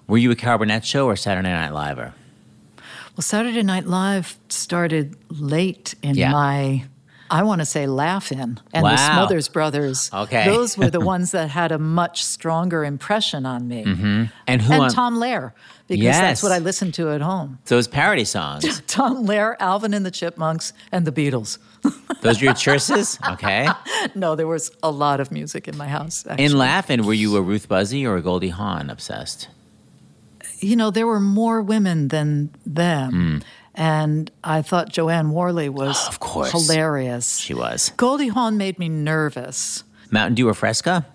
[0.07, 2.13] Were you a Carol Burnett show or Saturday Night Liver?
[3.15, 6.31] Well, Saturday Night Live started late in Yeah.
[6.31, 6.85] my,
[7.29, 8.59] I want to say, laugh in.
[8.73, 8.91] And Wow.
[8.91, 10.09] the Smothers Brothers.
[10.13, 10.45] Okay.
[10.45, 13.83] Those were the ones that had a much stronger impression on me.
[14.47, 15.51] And who And on Tom Lehrer,
[15.87, 16.19] because Yes.
[16.21, 17.59] that's what I listened to at home.
[17.65, 18.81] those parody songs?
[18.87, 21.57] Tom Lehrer, Alvin and the Chipmunks, and the Beatles.
[22.21, 23.19] Those were your choices?
[23.31, 23.67] Okay.
[24.15, 26.25] no, there was a lot of music in my house.
[26.27, 26.45] Actually.
[26.45, 29.47] In Laugh-In, were you a Ruth Buzzi or a Goldie Hawn obsessed?
[30.59, 33.11] you know, there were more women than them.
[33.11, 33.37] Hmm.
[33.77, 36.51] And I thought Jo Anne Worley oh, was Of course.
[36.51, 37.37] hilarious.
[37.37, 37.91] She was.
[37.95, 39.83] Goldie Hawn made me nervous.
[40.09, 41.05] Mountain Dew or Fresca?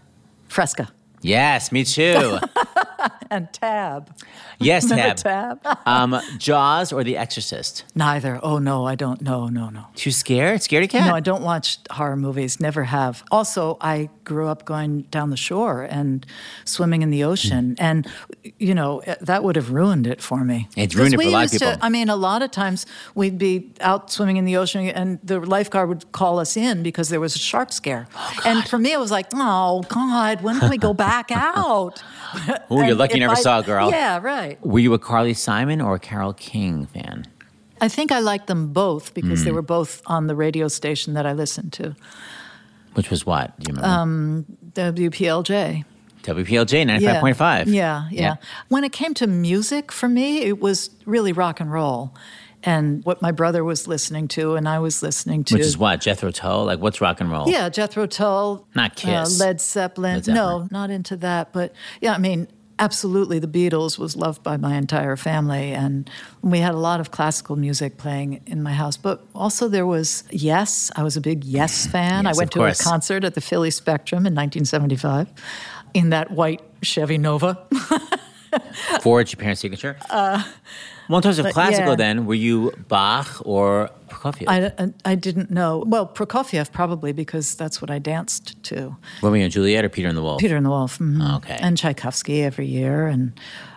[0.48, 0.88] Fresca
[1.22, 2.38] Yes, me too.
[3.33, 4.14] and Tab.
[4.61, 5.16] yes, Tab.
[5.16, 5.79] Tab?
[5.87, 7.85] Um, Jaws or The Exorcist?
[7.95, 8.38] Neither.
[8.42, 9.21] Oh no, I don't.
[9.23, 9.87] No, no, no.
[9.95, 10.61] Too scared?
[10.61, 11.07] Scaredy cat?
[11.09, 12.61] No, I don't watch horror movies.
[12.61, 13.25] Never have.
[13.31, 16.25] Also, I grew up going down the shore and
[16.64, 17.85] swimming in the ocean, Hmm.
[17.85, 18.07] and
[18.59, 20.68] you know that would have ruined it for me.
[20.77, 21.79] It's ruined it for a lot of used to- people.
[21.83, 25.40] I mean, a lot of times we'd be out swimming in the ocean, and the
[25.40, 28.07] lifeguard would call us in because there was a shark scare.
[28.45, 32.03] and for me, it was like, oh God, when can we go back out?
[32.71, 33.90] Ooh, you're lucky never I- saw a girl.
[33.90, 34.64] Yeah, right.
[34.64, 37.24] Were you a Carly Simon or a Carole King fan?
[37.80, 39.44] I think I liked them both because Hmm.
[39.46, 41.96] they were both on the radio station that I listened to,
[42.94, 43.58] Which was what?
[43.58, 44.44] Do you remember?
[44.74, 45.85] WPLJ.
[46.22, 47.66] WPLJ 95.5.
[47.66, 48.37] Yeah, yeah,
[48.68, 52.14] When it came to music for me, it was really rock and roll.
[52.64, 55.54] And what my brother was listening to, and I was listening to.
[55.54, 56.00] Which is what?
[56.00, 56.64] Jethro Tull?
[56.64, 57.48] Like, what's rock and roll?
[57.50, 58.68] Yeah, Jethro Tull.
[58.76, 59.40] Not Kiss.
[59.40, 60.14] Uh, Led Zeppelin.
[60.14, 60.37] Led Zeppelin.
[60.37, 61.52] No, not into that.
[61.52, 62.46] But yeah, I mean,
[62.78, 65.72] absolutely, the Beatles was loved by my entire family.
[65.72, 66.08] And
[66.42, 68.96] we had a lot of classical music playing in my house.
[68.96, 70.90] But also, there was Yes.
[70.96, 72.24] I was a big Yes fan.
[72.24, 72.80] Yes, I went to course.
[72.80, 75.28] a concert at the Philly Spectrum in 1975
[75.94, 77.58] in that white Chevy Nova.
[79.03, 79.97] Forged your parents' signature?
[80.11, 80.43] Uh,
[81.09, 81.97] well, in terms of classical, yeah.
[81.97, 84.45] then, were you Bach or Prokofiev?
[84.49, 85.85] I, I, I didn't know.
[85.87, 88.97] Well, Prokofiev probably because that's what I danced to.
[89.23, 90.41] Romeo and Juliet or Peter and the Wolf?
[90.41, 90.99] Peter and the Wolf.
[90.99, 91.37] mhm.
[91.38, 91.59] Okay.
[91.61, 93.33] And Tchaikovsky every year, and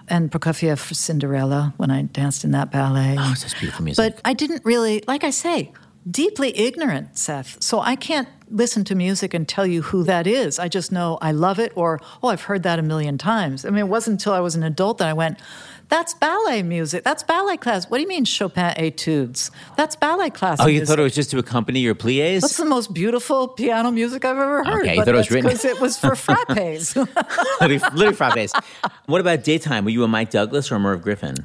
[0.07, 3.15] and Prokofiev for Cinderella when I danced in that ballet.
[3.17, 4.15] Oh, such beautiful music.
[4.15, 5.71] But I didn't really, like I say,
[6.09, 7.61] deeply ignorant, Seth.
[7.61, 10.59] So I can't listen to music and tell you who that is.
[10.59, 13.65] I just know I love it, or oh, I've heard that a million times.
[13.65, 15.39] I mean, it wasn't until I was an adult that I went.
[15.87, 17.03] That's ballet music.
[17.03, 17.89] That's ballet class.
[17.89, 19.51] What do you mean Chopin etudes?
[19.77, 20.59] That's ballet class.
[20.59, 20.87] oh, you music.
[20.87, 22.41] thought it was just to accompany your plies?
[22.41, 24.81] That's the most beautiful piano music I've ever heard.
[24.81, 26.95] Okay, you thought it was written- because it was for frappes.
[27.61, 28.63] literally, literally frappes.
[29.05, 29.85] What about daytime?
[29.85, 31.35] Were you a Mike Douglas or a Merv Griffin?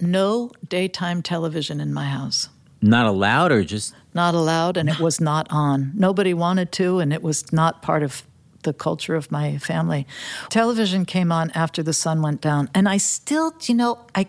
[0.00, 2.48] no daytime television in my house.
[2.82, 5.92] Not allowed or just Not allowed, and it was not on.
[5.94, 8.22] Nobody wanted to, and it was not part of
[8.62, 10.06] the culture of my family.
[10.50, 14.26] Television came on after the sun went down, and I still, you know, I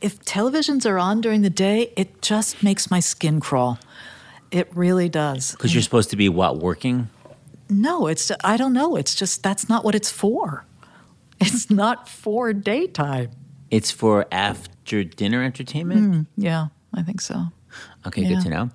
[0.00, 3.78] if televisions are on during the day, it just makes my skin crawl.
[4.50, 5.52] It really does.
[5.52, 7.08] because you're supposed to be what working?
[7.68, 8.96] No, it's I don't know.
[8.96, 10.64] It's just that's not what it's for.
[11.40, 13.30] It's not for daytime.
[13.70, 16.12] It's for after dinner entertainment?
[16.12, 17.46] Mm, yeah, I think so.
[18.06, 18.22] Okay.
[18.22, 18.28] Yeah.
[18.30, 18.70] good to know.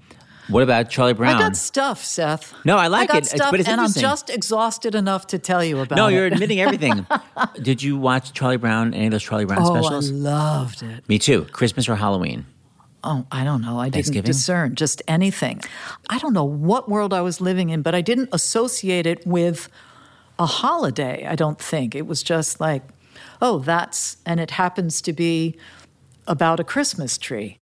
[0.47, 1.37] What about Charlie Brown?
[1.37, 2.53] I got stuff, Seth.
[2.65, 3.25] No, I like got it.
[3.25, 5.99] It's- Stuff, but it's and I'm just exhausted enough to tell you about it.
[5.99, 6.13] no, it.
[6.13, 7.07] you're admitting everything.
[7.61, 10.11] Did you watch Charlie Brown, any of those Charlie Brown Oh, specials?
[10.11, 11.09] I loved it.
[11.09, 11.45] Me too.
[11.45, 12.45] Christmas or Halloween?
[13.03, 13.79] Oh, I don't know.
[13.79, 15.61] I didn't discern just anything.
[16.11, 19.67] I don't know what world I was living in, but I didn't associate it with
[20.37, 21.95] a holiday, I don't think.
[21.95, 22.83] It was just like,
[23.41, 25.55] oh, that's, and it happens to be
[26.27, 27.57] about a Christmas tree.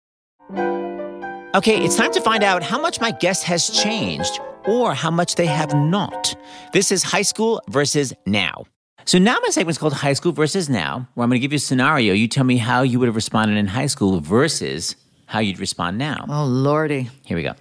[1.54, 5.36] Okay, it's time to find out how much my guest has changed or how much
[5.36, 6.34] they have not.
[6.72, 8.64] This is high school versus now.
[9.04, 11.58] So now my segment's called High School versus Now, where I'm going to give you
[11.58, 12.14] a scenario.
[12.14, 15.98] You tell me how you would have responded in high school versus how you'd respond
[15.98, 16.26] now.
[16.30, 17.10] Oh, Lordy.
[17.26, 17.56] Here we go.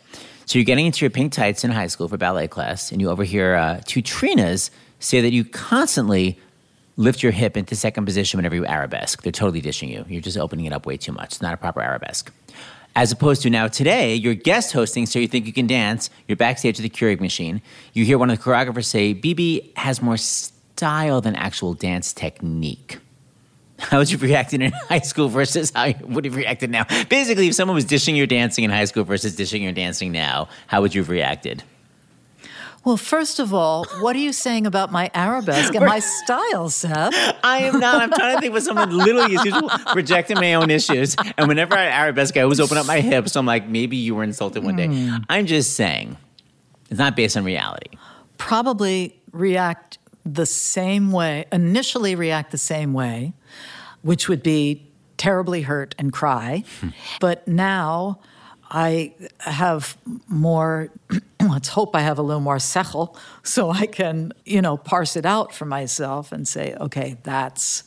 [0.46, 3.10] So you're getting into your pink tights in high school for ballet class, and you
[3.10, 6.38] overhear uh, two Trinas say that you constantly
[6.96, 9.22] lift your hip into second position whenever you arabesque.
[9.22, 10.04] They're totally dishing you.
[10.08, 11.32] You're just opening it up way too much.
[11.32, 12.32] It's not a proper arabesque.
[13.00, 16.10] As opposed to now today, you're guest hosting, so you think you can dance.
[16.28, 17.62] You're backstage at the Keurig machine.
[17.94, 22.98] You hear one of the choreographers say, "Bebe has more style than actual dance technique."
[23.78, 26.84] How would you have reacted in high school versus how you would have reacted now?
[27.08, 30.50] Basically, if someone was dishing your dancing in high school versus dishing your dancing now,
[30.66, 31.62] how would you have reacted?
[32.84, 37.12] Well, first of all, what are you saying about my arabesque and my style, Seth?
[37.44, 38.00] I am not.
[38.00, 41.14] I'm trying to think what someone literally is usually projecting my own issues.
[41.36, 43.32] And whenever I arabesque, I always open up my hips.
[43.32, 44.86] So I'm like, maybe you were insulted one day.
[44.86, 45.16] Hmm.
[45.28, 46.16] I'm just saying,
[46.88, 47.90] it's not based on reality.
[48.38, 53.32] probably react the same way, initially react the same way,
[54.02, 54.86] which would be
[55.18, 56.64] terribly hurt and cry.
[56.80, 56.88] Hmm.
[57.20, 58.20] but now
[58.70, 59.96] I have
[60.28, 60.88] more,
[61.50, 65.26] let's hope I have a little more sechel so I can, you know, parse it
[65.26, 67.84] out for myself and say, okay, that's.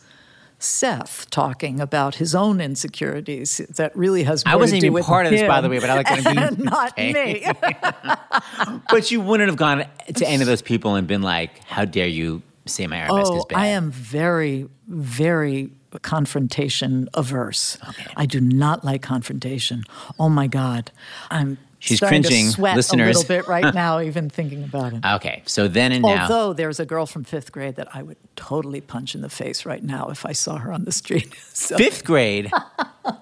[0.60, 5.34] Seth talking about his own insecurities that really has I wasn't to even part of
[5.34, 7.46] this, by the way, but I like being- and not me.
[8.90, 12.08] But you wouldn't have gone to any of those people and been like, how dare
[12.08, 13.58] you say my is Oh, bad?
[13.58, 15.72] I am very, very
[16.02, 17.78] confrontation averse.
[17.90, 18.12] Okay.
[18.16, 19.84] I do not like confrontation.
[20.20, 20.92] Oh my God,
[21.30, 23.18] I'm She's starting cringing, to sweat listeners.
[23.18, 25.04] a little bit right now, even thinking about it.
[25.06, 26.22] Okay, so then and now.
[26.24, 29.66] Although there's a girl from fifth grade that I would totally punch in the face
[29.66, 31.36] right now if I saw her on the street.
[31.54, 32.50] So, Fifth grade.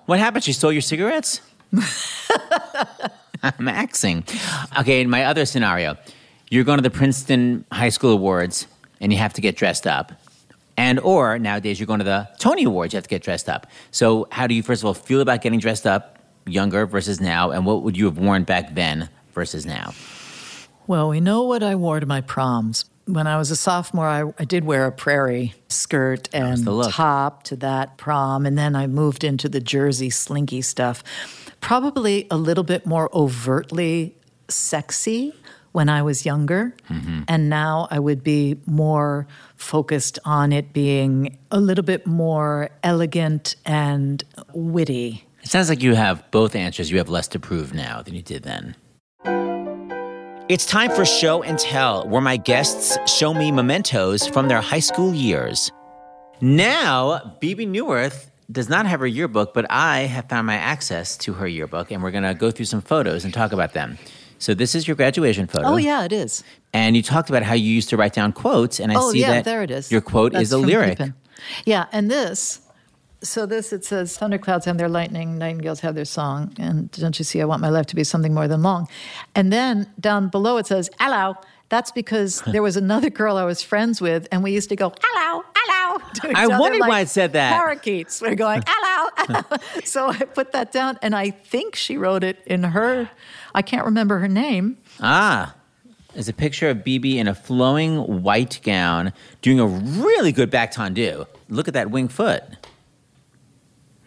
[0.06, 0.44] what happened?
[0.44, 1.42] She stole your cigarettes?
[3.44, 4.24] I'm axing.
[4.80, 5.98] Okay, in my other scenario,
[6.50, 8.68] you're going to the Princeton High School Awards
[9.00, 10.12] and you have to get dressed up.
[10.78, 13.68] And or nowadays you're going to the Tony Awards, you have to get dressed up.
[13.90, 17.52] So how do you first of all feel about getting dressed up younger versus now?
[17.52, 19.94] And what would you have worn back then versus now?
[20.92, 22.84] well, we know what I wore to my proms.
[23.06, 27.56] When I was a sophomore, I, I did wear a prairie skirt and top to
[27.58, 31.02] that prom, and then I moved into the jersey slinky stuff.
[31.62, 34.18] Probably a little bit more overtly
[34.50, 35.34] sexy
[35.72, 37.22] when I was younger, mm-hmm.
[37.28, 43.56] and now I would be more focused on it being a little bit more elegant
[43.66, 44.24] and
[44.54, 45.26] witty.
[45.52, 46.90] It sounds like you have both answers.
[46.90, 48.74] You have less to prove now than you did then.
[50.48, 54.80] It's time for show and tell, where my guests show me mementos from their high
[54.80, 55.70] school years.
[56.40, 61.34] Now, Bebe Neuwirth does not have her yearbook, but I have found my access to
[61.34, 63.98] her yearbook, and we're going to go through some photos and talk about them.
[64.40, 65.68] So, this is your graduation photo.
[65.68, 66.46] Oh yeah, it is.
[66.72, 69.20] And you talked about how you used to write down quotes, and I oh see
[69.20, 69.92] yeah, that there it is.
[69.92, 70.98] your quote That's is a lyric.
[70.98, 71.14] Pippin.
[71.66, 72.61] Yeah, and this.
[73.24, 77.26] So this it says, "Thunderclouds have their lightning, nightingales have their song." And don't you
[77.26, 77.42] see?
[77.42, 78.88] I want my life to be something more than long.
[79.36, 81.36] And then down below it says, "Hello."
[81.70, 84.94] That's because there was another girl I was friends with, and we used to go,
[85.02, 87.54] "Hello, hello." to each I other wondered like why it said that.
[87.54, 88.22] Parakeets.
[88.22, 92.40] We're going, "Hello." hello." so I put that down, and I think she wrote it
[92.46, 93.10] in her.
[93.56, 94.78] I can't remember her name.
[95.00, 95.56] Ah,
[96.14, 100.74] there's a picture of Bebe in a flowing white gown doing a really good back
[100.74, 101.26] tendu.
[101.48, 102.44] Look at that wing foot.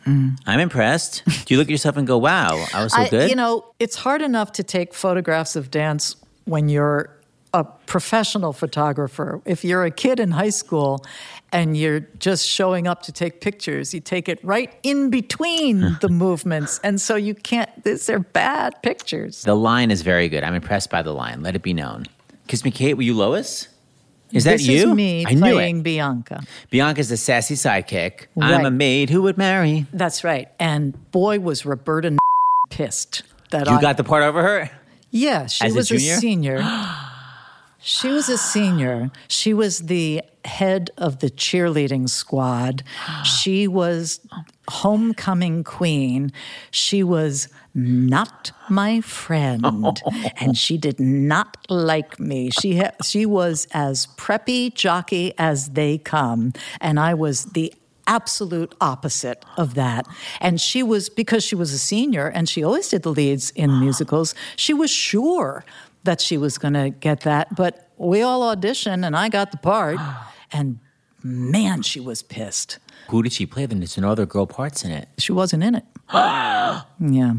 [0.04, 0.36] Mm.
[0.46, 1.22] I'm impressed.
[1.26, 3.30] Do you look at yourself and go, wow, I was so I- good?
[3.30, 7.10] You know, it's hard enough to take photographs of dance when you're
[7.54, 9.40] a professional photographer.
[9.44, 11.04] If you're a kid in high school
[11.52, 16.08] and you're just showing up to take pictures, you take it right in between the
[16.08, 16.80] movements.
[16.82, 19.42] And so you can't, these are bad pictures.
[19.42, 20.42] the line is very good.
[20.42, 21.42] I'm impressed by the line.
[21.42, 22.06] Let it be known.
[22.48, 23.68] Kiss Me Kate, were you Lois?
[24.34, 24.90] Is that this you?
[24.90, 25.82] is me I knew playing it.
[25.84, 26.42] Bianca.
[26.70, 28.26] Bianca's the sassy sidekick.
[28.40, 29.86] I'm a maid who would marry.
[29.92, 30.48] That's right.
[30.58, 32.16] And boy, was Roberta
[32.70, 33.80] pissed that You I.
[33.80, 34.70] got the part over her?
[35.10, 36.16] yeah, she as was a, junior?
[36.16, 36.58] senior.
[37.86, 39.10] She was a senior.
[39.28, 42.82] She was the head of the cheerleading squad.
[43.24, 44.20] She was
[44.68, 46.32] homecoming queen.
[46.70, 50.00] She was not my friend,
[50.40, 52.50] and she did not like me.
[52.50, 57.74] She ha- she was as preppy jockey as they come, and I was the
[58.06, 60.06] absolute opposite of that.
[60.40, 63.80] And she was because she was a senior and she always did the leads in
[63.80, 64.34] musicals.
[64.56, 65.64] She was sure
[66.04, 69.58] that she was going to get that, but we all auditioned and I got the
[69.58, 69.98] part,
[70.52, 70.78] and
[71.22, 72.78] man, she was pissed.
[73.08, 73.66] Who did she play?
[73.66, 75.08] Then there's no other girl parts in it.
[75.18, 75.84] She wasn't in it.
[76.12, 77.34] yeah.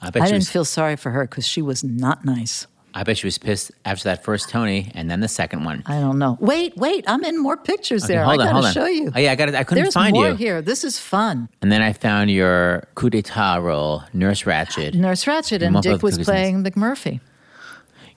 [0.00, 0.50] I bet I didn't was.
[0.50, 2.66] feel sorry for her because she was not nice.
[2.96, 5.82] I bet she was pissed after that first Tony and then the second one.
[5.86, 6.38] I don't know.
[6.40, 8.22] Wait, wait, I'm in more pictures there.
[8.22, 8.72] hold I on, gotta hold on.
[8.72, 9.10] show you.
[9.12, 9.56] Oh yeah, I got it.
[9.56, 10.34] I couldn't There's find more you.
[10.36, 10.62] here.
[10.62, 11.48] This is fun.
[11.60, 14.94] And then I found your coup d'état role, Nurse Ratched.
[14.94, 17.20] Nurse Ratched and Muppet Dick was playing McMurphy.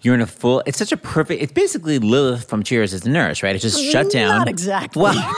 [0.01, 0.61] You're in a full.
[0.65, 1.41] It's such a perfect.
[1.41, 3.55] It's basically Lilith from Cheers as the nurse, right?
[3.55, 4.37] It's just shut down.
[4.39, 5.01] Not exactly.
[5.01, 5.15] Well,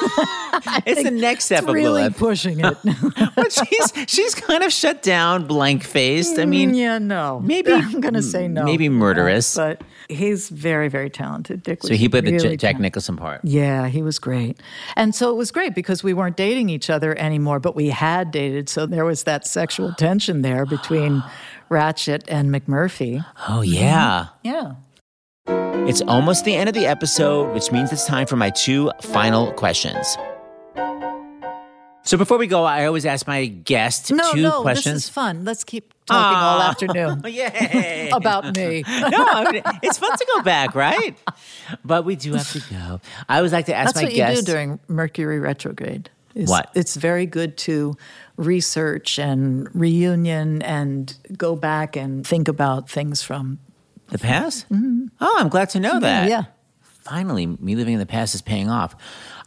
[0.86, 2.17] it's the next step It's of really Lilith.
[2.17, 2.78] pushing it.
[3.36, 6.38] but she's she's kind of shut down, blank faced.
[6.38, 7.39] I mm, mean, yeah, no.
[7.39, 8.65] maybe- I'm going to say no.
[8.65, 9.56] maybe murderous.
[9.56, 11.63] But he's very, very talented.
[11.63, 13.39] Dick was so he played the J- Jack Nicholson part.
[13.45, 14.60] Yeah, he was great.
[14.98, 18.32] And so it was great because we weren't dating each other anymore, but we had
[18.32, 18.67] dated.
[18.67, 21.24] So there was that sexual tension there between
[21.69, 23.23] Ratched and McMurphy.
[23.47, 24.27] Oh yeah.
[24.43, 24.73] Yeah.
[25.88, 29.51] It's almost the end of the episode, which means it's time for my two final
[29.53, 30.17] questions.
[32.03, 34.95] So before we go, I always ask my guest No, two no, questions.
[34.95, 35.45] this is fun.
[35.45, 36.69] Let's keep talking all Ah.
[36.71, 38.10] afternoon Yay!
[38.12, 38.84] about me.
[38.89, 41.15] no, I mean, it's fun to go back, right?
[41.86, 42.99] But we do have to go.
[43.27, 44.39] I always like to ask That's my what guests.
[44.41, 46.10] you do during Mercury retrograde.
[46.36, 46.72] Is What?
[46.76, 47.96] It's very good to
[48.38, 53.60] research and reunion and go back and think about things from.
[54.10, 54.65] the past?
[54.72, 56.22] Oh, I'm glad to know that.
[56.22, 56.30] Mm-hmm.
[56.30, 56.44] Yeah.
[57.04, 58.96] Finally, me living in the past is paying off.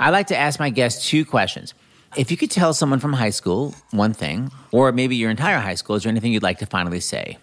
[0.01, 1.75] I like to ask my guests two questions.
[2.17, 5.77] If you could tell someone from high school one thing, or maybe your entire high
[5.77, 7.39] school, is there anything you'd like to finally say?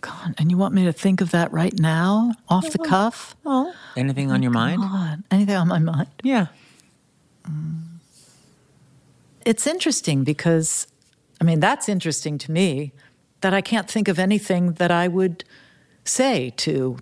[0.00, 3.36] God, and you want me to think of that right now, off the cuff?
[3.44, 4.80] Oh, anything on your mind?
[4.80, 6.08] God, anything on my mind?
[6.22, 6.46] Yeah.
[9.44, 10.86] It's interesting because,
[11.40, 12.92] I mean, that's interesting to me
[13.40, 15.44] that I can't think of anything that I would
[16.04, 16.98] say to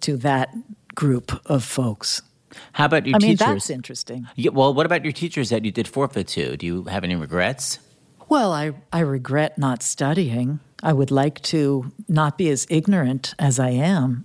[0.00, 0.54] to that
[0.94, 2.22] group of folks.
[2.72, 3.40] How about your teachers?
[3.40, 4.28] I mean, that's interesting.
[4.36, 6.56] Yeah, well, what about your teachers that you did forfeit to?
[6.56, 7.78] Do you have any regrets?
[8.28, 10.60] Well, I, I regret not studying.
[10.82, 14.24] I would like to not be as ignorant as I am.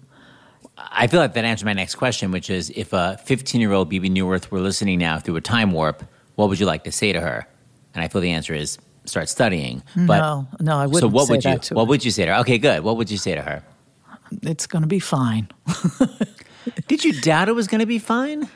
[0.78, 3.90] I feel like that answers my next question, which is if a 15 year old
[3.90, 6.04] Bebe Neuwirth were listening now through a time warp,
[6.40, 7.46] what would you like to say to her?
[7.94, 9.84] And I feel the answer is start studying.
[9.94, 11.90] But no, no, I wouldn't so what say would you what her.
[11.90, 12.40] would you say to her?
[12.42, 12.82] Okay, good.
[12.82, 13.62] What would you say to her?
[14.44, 15.50] It's going to be fine.
[16.88, 18.48] Did you doubt it was going to be fine?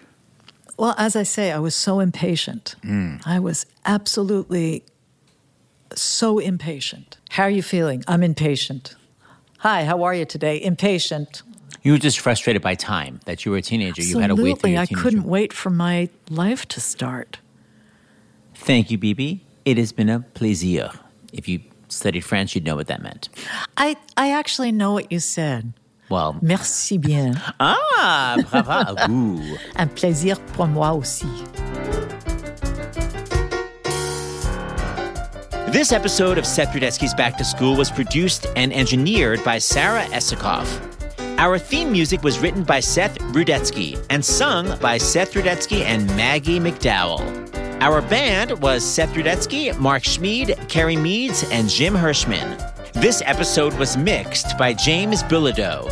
[0.77, 2.75] Well, as I say, I was so impatient.
[2.83, 3.17] Hmm.
[3.25, 4.85] I was absolutely
[5.93, 7.17] so impatient.
[7.31, 8.01] How are you feeling?
[8.07, 8.95] I'm impatient.
[9.59, 10.61] Hi, how are you today?
[10.63, 11.41] Impatient.
[11.81, 14.01] You were just frustrated by time that you were a teenager.
[14.01, 14.77] You had to wait Absolutely.
[14.77, 17.39] I couldn't wait for my life to start.
[18.55, 19.45] Thank you, Bebe.
[19.65, 20.91] It has been a plaisir.
[21.31, 23.29] If you studied French, you'd know what that meant.
[23.77, 25.73] I, I actually know what you said.
[26.09, 27.41] Well, Merci bien.
[27.59, 28.95] ah, bravo.
[29.11, 29.57] Ooh.
[29.75, 31.27] Un plaisir pour moi aussi.
[35.71, 40.67] This episode of Seth Rudetsky's Back to School was produced and engineered by Sarah Esikoff.
[41.39, 46.59] Our theme music was written by Seth Rudetsky and sung by Seth Rudetsky and Maggie
[46.59, 47.52] McDowell.
[47.83, 52.57] Our band was Seth Rudetsky, Mark Schmid, Kerry Meads, and Jim Hirschman.
[52.93, 55.89] This episode was mixed by James Bilodeau.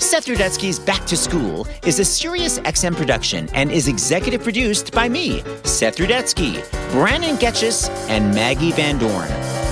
[0.00, 5.06] Seth Rudetsky's Back to School is a Sirius XM production and is executive produced by
[5.06, 9.63] me, Seth Rudetsky, Brandon Getchis, and Maggie Van Dorn.